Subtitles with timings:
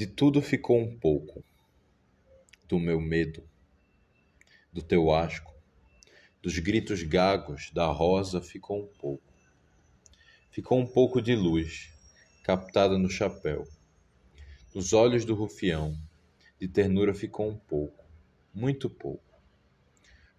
[0.00, 1.44] De tudo ficou um pouco,
[2.66, 3.46] do meu medo,
[4.72, 5.54] do teu asco,
[6.40, 9.30] dos gritos gagos da rosa ficou um pouco.
[10.50, 11.92] Ficou um pouco de luz,
[12.42, 13.68] captada no chapéu.
[14.74, 15.94] Nos olhos do rufião,
[16.58, 18.02] de ternura ficou um pouco,
[18.54, 19.38] muito pouco.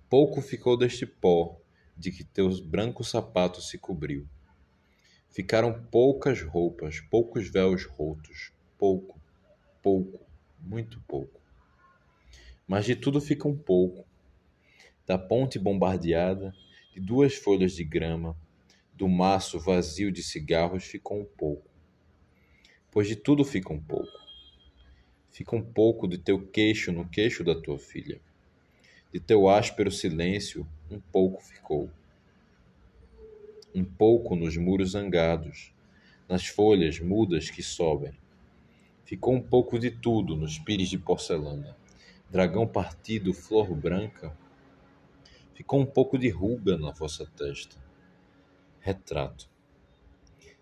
[0.10, 1.56] Pouco ficou deste pó
[1.96, 4.28] de que teus brancos sapatos se cobriu.
[5.30, 9.21] Ficaram poucas roupas, poucos véus rotos, pouco,
[9.82, 10.20] pouco,
[10.60, 11.40] muito pouco.
[12.68, 14.06] Mas de tudo fica um pouco.
[15.06, 16.54] Da ponte bombardeada,
[16.94, 18.38] de duas folhas de grama,
[18.94, 21.70] do maço vazio de cigarros ficou um pouco.
[22.92, 24.20] Pois de tudo fica um pouco.
[25.32, 28.22] Fica um pouco de teu queixo no queixo da tua filha.
[29.12, 31.90] De teu áspero silêncio, um pouco ficou
[33.74, 35.74] um pouco nos muros zangados,
[36.28, 38.14] nas folhas mudas que sobem.
[39.12, 41.76] Ficou um pouco de tudo nos pires de porcelana.
[42.30, 44.34] Dragão partido, flor branca.
[45.54, 47.76] Ficou um pouco de ruga na vossa testa.
[48.80, 49.50] Retrato.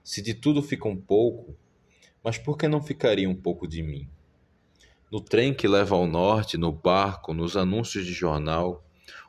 [0.03, 1.55] Se de tudo fica um pouco,
[2.23, 4.09] mas por que não ficaria um pouco de mim?
[5.11, 8.83] No trem que leva ao norte, no barco, nos anúncios de jornal,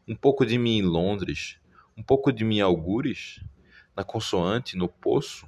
[0.08, 1.60] um pouco de mim em Londres,
[1.94, 3.44] um pouco de mim em Algures,
[3.94, 5.46] na consoante, no poço,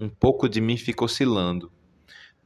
[0.00, 1.70] um pouco de mim fica oscilando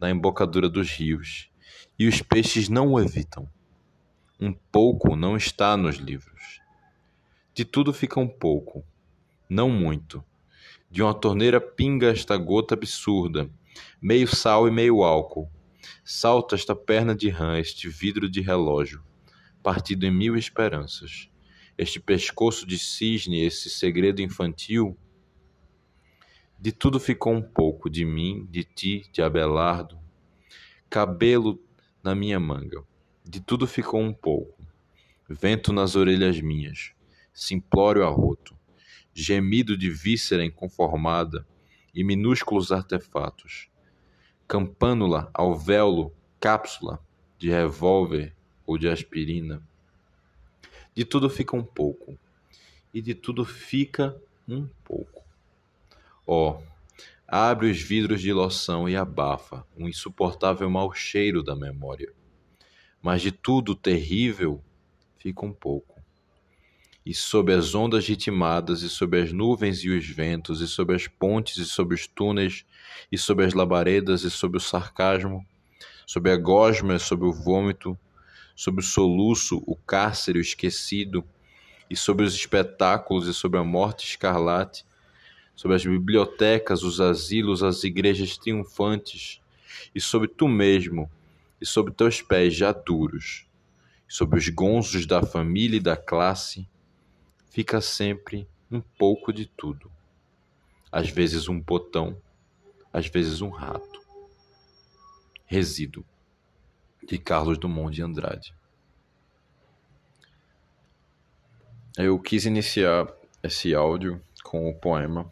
[0.01, 1.51] na embocadura dos rios,
[1.99, 3.49] e os peixes não o evitam.
[4.41, 6.61] Um pouco não está nos livros.
[7.55, 8.85] De tudo fica um pouco,
[9.49, 10.25] não muito.
[10.91, 13.51] De uma torneira pinga esta gota absurda,
[14.01, 15.51] meio sal e meio álcool.
[16.05, 19.03] Salta esta perna de rã, este vidro de relógio,
[19.63, 21.29] partido em mil esperanças
[21.79, 24.99] este pescoço de cisne, esse segredo infantil,
[26.61, 29.97] de tudo ficou um pouco, de mim, de ti, de Abelardo,
[30.91, 31.63] cabelo
[32.03, 32.83] na minha manga,
[33.25, 34.61] de tudo ficou um pouco,
[35.29, 36.93] vento nas orelhas minhas,
[37.33, 38.57] simplório arroto,
[39.15, 41.47] gemido de víscera inconformada
[41.95, 43.69] e minúsculos artefatos,
[44.49, 46.99] campânula, alvéolo, cápsula
[47.39, 48.35] de revólver
[48.67, 49.63] ou de aspirina,
[50.93, 52.19] de tudo fica um pouco,
[52.93, 55.28] e de tudo fica um pouco.
[56.31, 56.63] Ó, oh,
[57.27, 62.13] abre os vidros de loção e abafa um insuportável mau cheiro da memória.
[63.01, 64.63] Mas de tudo terrível
[65.17, 65.99] fica um pouco.
[67.05, 71.09] E sob as ondas ritmadas, e sob as nuvens e os ventos, e sob as
[71.09, 72.67] pontes, e sob os túneis,
[73.11, 75.43] e sob as labaredas, e sob o sarcasmo,
[76.07, 77.99] sob a gosma, sob o vômito,
[78.55, 81.25] sobre o soluço, o cárcere, o esquecido,
[81.89, 84.85] e sobre os espetáculos e sobre a morte escarlate,
[85.59, 89.43] sobre as bibliotecas, os asilos, as igrejas triunfantes,
[89.93, 91.11] e sobre tu mesmo,
[91.61, 93.45] e sobre teus pés já duros,
[94.09, 96.65] e sobre os gonzos da família e da classe,
[97.51, 99.91] fica sempre um pouco de tudo.
[100.93, 102.17] Às vezes um botão,
[102.93, 104.01] às vezes um rato.
[105.45, 106.05] Resíduo
[107.03, 108.55] de Carlos Drummond de Andrade.
[111.97, 115.29] Eu quis iniciar esse áudio com o poema,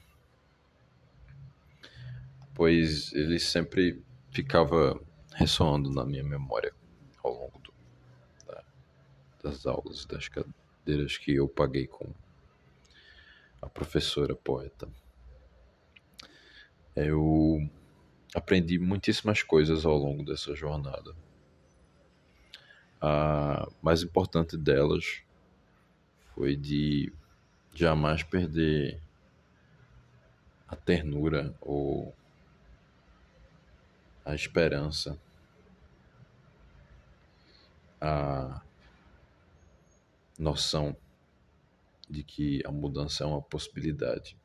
[2.56, 4.02] pois ele sempre
[4.32, 5.00] ficava
[5.32, 6.72] ressoando na minha memória
[7.22, 7.72] ao longo do,
[8.46, 8.64] da,
[9.44, 12.12] das aulas, das cadeiras que eu paguei com
[13.62, 14.88] a professora poeta.
[16.96, 17.70] Eu
[18.34, 21.14] aprendi muitíssimas coisas ao longo dessa jornada
[23.00, 25.22] a mais importante delas
[26.34, 27.12] foi de
[27.74, 29.00] jamais perder
[30.66, 32.14] a ternura ou
[34.26, 35.16] a esperança,
[38.00, 38.60] a
[40.36, 40.96] noção
[42.10, 44.36] de que a mudança é uma possibilidade.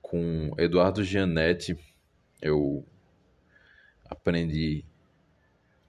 [0.00, 1.76] Com Eduardo Gianetti,
[2.40, 2.86] eu
[4.08, 4.84] aprendi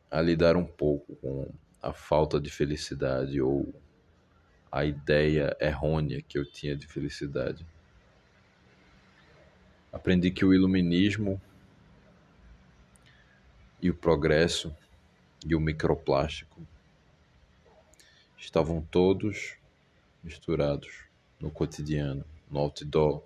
[0.09, 3.71] a lidar um pouco com a falta de felicidade ou
[4.71, 7.63] a ideia errônea que eu tinha de felicidade.
[9.91, 11.39] Aprendi que o iluminismo
[13.83, 14.73] e o progresso
[15.45, 16.65] e o microplástico
[18.37, 19.57] estavam todos
[20.23, 21.03] misturados
[21.37, 23.21] no cotidiano, no outdoor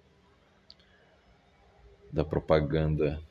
[2.12, 3.22] da propaganda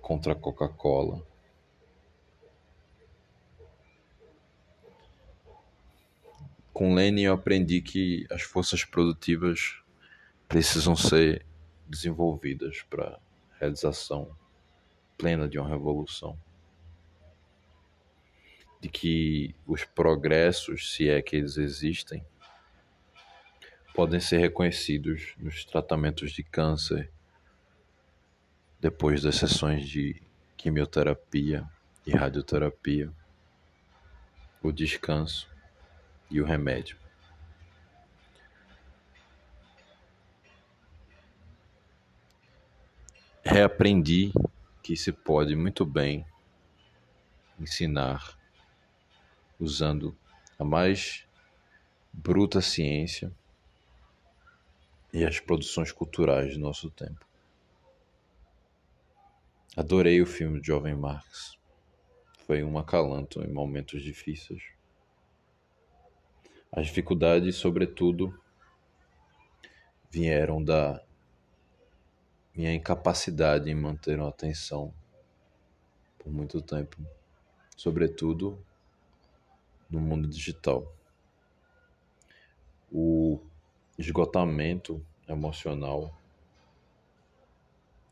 [0.00, 1.22] contra a Coca-Cola,
[6.72, 9.82] com Lenin eu aprendi que as forças produtivas
[10.48, 11.44] precisam ser
[11.86, 13.20] desenvolvidas para
[13.60, 14.34] realização
[15.18, 16.38] plena de uma revolução.
[18.80, 22.24] De que os progressos, se é que eles existem,
[23.92, 27.10] podem ser reconhecidos nos tratamentos de câncer
[28.80, 30.22] depois das sessões de
[30.56, 31.68] quimioterapia
[32.06, 33.12] e radioterapia,
[34.62, 35.50] o descanso
[36.30, 36.96] e o remédio.
[43.42, 44.32] Reaprendi
[44.88, 46.24] que se pode muito bem
[47.60, 48.38] ensinar
[49.60, 50.16] usando
[50.58, 51.26] a mais
[52.10, 53.30] bruta ciência
[55.12, 57.22] e as produções culturais do nosso tempo.
[59.76, 61.58] Adorei o filme Jovem Marx.
[62.46, 64.62] Foi um acalanto em momentos difíceis.
[66.72, 68.34] As dificuldades, sobretudo,
[70.10, 71.06] vieram da
[72.58, 74.92] minha incapacidade em manter uma atenção
[76.18, 76.96] por muito tempo,
[77.76, 78.60] sobretudo
[79.88, 80.92] no mundo digital.
[82.90, 83.40] O
[83.96, 86.12] esgotamento emocional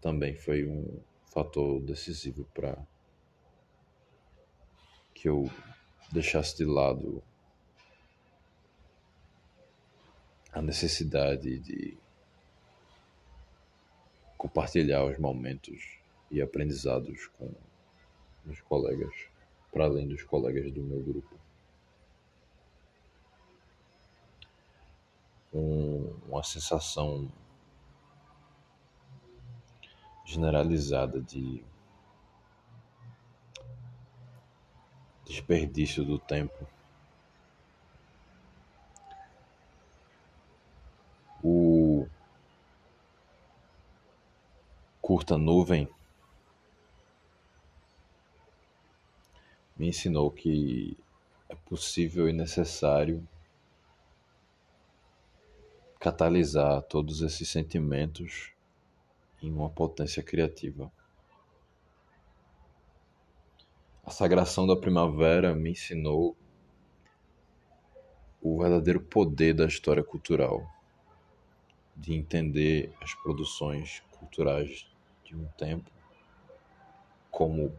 [0.00, 2.78] também foi um fator decisivo para
[5.12, 5.50] que eu
[6.12, 7.20] deixasse de lado
[10.52, 11.98] a necessidade de
[14.36, 15.98] compartilhar os momentos
[16.30, 17.52] e aprendizados com
[18.46, 19.14] os colegas,
[19.72, 21.36] para além dos colegas do meu grupo.
[25.52, 27.30] Um, uma sensação
[30.24, 31.64] generalizada de
[35.24, 36.66] desperdício do tempo.
[41.42, 42.06] O
[45.26, 45.88] curta nuvem
[49.76, 50.96] me ensinou que
[51.48, 53.26] é possível e necessário
[55.98, 58.52] catalisar todos esses sentimentos
[59.42, 60.92] em uma potência criativa.
[64.04, 66.36] A sagração da primavera me ensinou
[68.40, 70.64] o verdadeiro poder da história cultural,
[71.96, 74.86] de entender as produções culturais
[75.26, 75.90] de um tempo
[77.30, 77.76] como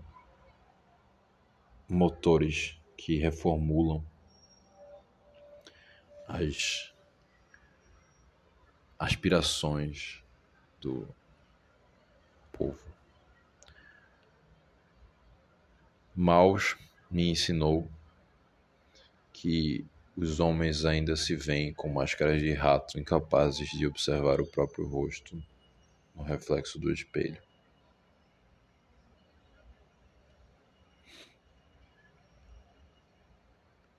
[1.87, 4.05] motores que reformulam
[6.27, 6.93] as
[8.99, 10.21] aspirações
[10.81, 11.07] do
[12.51, 12.77] povo.
[16.13, 16.75] Maus
[17.09, 17.89] me ensinou
[19.31, 19.85] que
[20.17, 25.41] os homens ainda se veem com máscaras de rato, incapazes de observar o próprio rosto
[26.17, 27.41] no reflexo do espelho.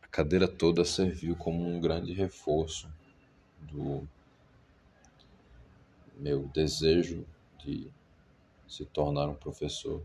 [0.03, 2.93] A cadeira toda serviu como um grande reforço
[3.61, 4.07] do
[6.17, 7.25] meu desejo
[7.65, 7.89] de
[8.67, 10.05] se tornar um professor,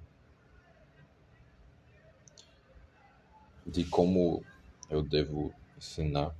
[3.65, 4.45] de como
[4.89, 6.35] eu devo ensinar,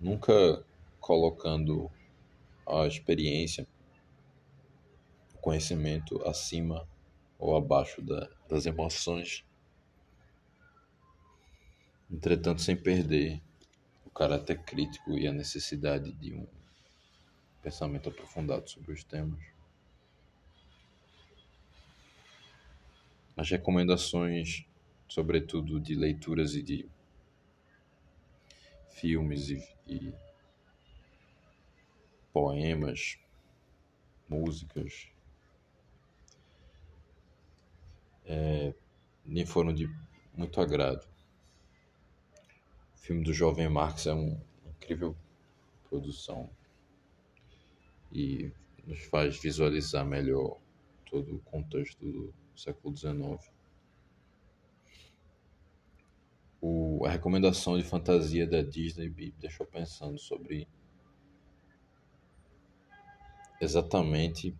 [0.00, 0.64] nunca
[0.98, 1.90] colocando
[2.80, 3.66] a experiência,
[5.34, 6.88] o conhecimento acima
[7.38, 9.44] ou abaixo da, das emoções,
[12.10, 13.42] entretanto, sem perder
[14.06, 16.46] o caráter crítico e a necessidade de um
[17.62, 19.40] pensamento aprofundado sobre os temas.
[23.36, 24.64] As recomendações,
[25.08, 26.88] sobretudo de leituras e de
[28.90, 30.12] filmes e, e
[32.32, 33.18] poemas,
[34.28, 35.08] músicas,
[38.24, 38.74] é,
[39.46, 39.88] foram de
[40.34, 41.06] muito agrado.
[42.94, 45.16] O filme do Jovem Marx é uma incrível
[45.88, 46.48] produção
[48.10, 48.50] e
[48.86, 50.58] nos faz visualizar melhor
[51.10, 53.52] todo o contexto do século XIX.
[56.60, 60.68] O, a recomendação de fantasia da Disney me deixou pensando sobre
[63.62, 64.52] exatamente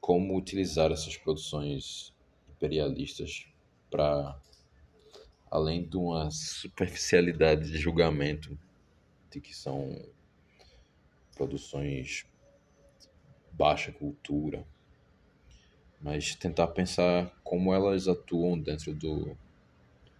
[0.00, 2.14] como utilizar essas produções
[2.48, 3.48] imperialistas
[3.90, 4.40] para
[5.50, 8.56] além de uma superficialidade de julgamento
[9.28, 10.00] de que são
[11.34, 12.26] produções
[13.50, 14.64] baixa cultura,
[16.00, 19.36] mas tentar pensar como elas atuam dentro do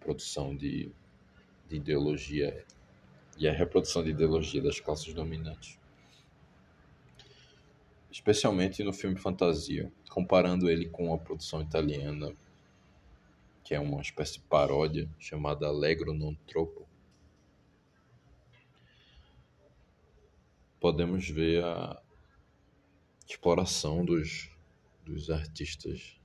[0.00, 0.90] produção de,
[1.68, 2.64] de ideologia
[3.38, 5.78] e a reprodução de ideologia das classes dominantes.
[8.10, 12.34] Especialmente no filme fantasia, comparando ele com a produção italiana,
[13.62, 16.88] que é uma espécie de paródia chamada Allegro non troppo.
[20.80, 22.00] Podemos ver a
[23.28, 24.50] exploração dos,
[25.04, 26.18] dos artistas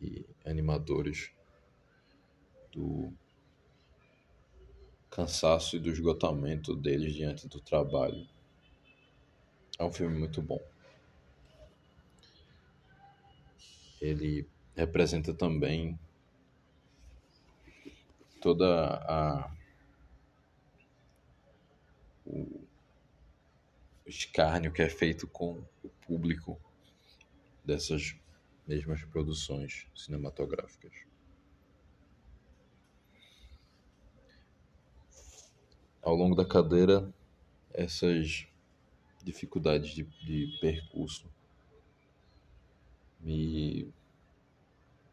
[0.00, 1.30] e animadores
[2.72, 3.12] do
[5.08, 8.26] cansaço e do esgotamento deles diante do trabalho.
[9.78, 10.60] É um filme muito bom.
[14.00, 15.98] Ele representa também
[18.40, 19.56] toda a
[22.24, 22.66] o
[24.04, 26.60] escárnio que é feito com o público
[27.64, 28.16] dessas
[28.66, 30.92] mesmas produções cinematográficas.
[36.02, 37.12] Ao longo da cadeira,
[37.72, 38.46] essas
[39.22, 41.28] dificuldades de, de percurso
[43.20, 43.92] me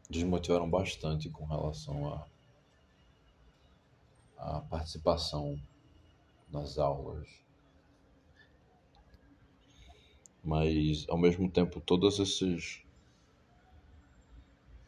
[0.08, 2.26] desmotivaram bastante com relação
[4.38, 5.58] a participação
[6.50, 7.28] nas aulas.
[10.42, 12.82] Mas ao mesmo tempo todos esses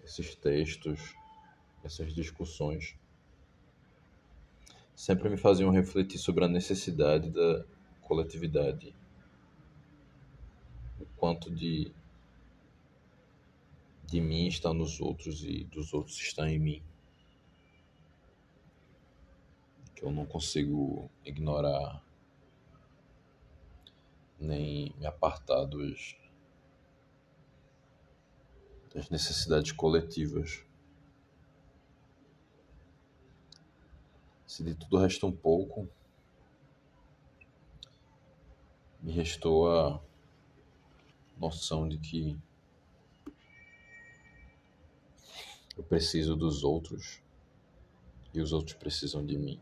[0.04, 1.16] esses textos,
[1.82, 2.96] essas discussões
[4.94, 7.64] sempre me faziam refletir sobre a necessidade da
[8.02, 8.94] coletividade.
[11.00, 11.92] O quanto de
[14.06, 16.82] de mim está nos outros e dos outros está em mim.
[19.94, 22.02] Que eu não consigo ignorar
[24.38, 26.16] nem me apartar dos,
[28.94, 30.64] das necessidades coletivas.
[34.46, 35.88] Se de tudo resta um pouco,
[39.02, 40.00] me restou a
[41.38, 42.38] noção de que
[45.76, 47.23] eu preciso dos outros
[48.33, 49.61] e os outros precisam de mim.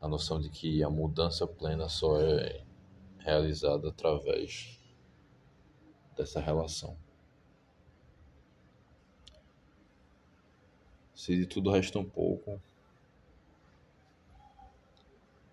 [0.00, 2.64] A noção de que a mudança plena só é
[3.18, 4.78] realizada através
[6.16, 6.96] dessa relação.
[11.14, 12.60] Se de tudo resta um pouco,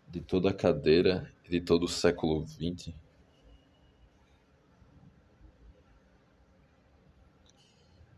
[0.07, 2.93] de toda a cadeira e de todo o século XX,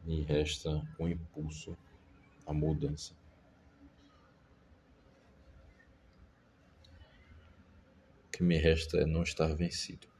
[0.05, 0.69] me resta
[0.99, 1.75] um impulso
[2.45, 3.13] à mudança.
[8.27, 10.14] O que me resta é não estar vencido.